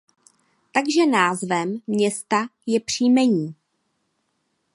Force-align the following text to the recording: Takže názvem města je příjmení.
Takže 0.71 1.05
názvem 1.05 1.79
města 1.87 2.47
je 2.67 2.79
příjmení. 2.79 3.55